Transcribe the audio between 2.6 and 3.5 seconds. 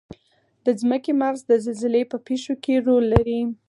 کې رول لري.